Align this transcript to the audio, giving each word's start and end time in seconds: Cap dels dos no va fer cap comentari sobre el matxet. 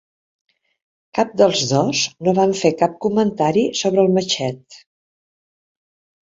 Cap 1.17 1.35
dels 1.41 1.61
dos 1.71 2.01
no 2.27 2.33
va 2.39 2.45
fer 2.61 2.71
cap 2.79 2.95
comentari 3.07 3.67
sobre 3.83 4.03
el 4.07 4.11
matxet. 4.17 4.81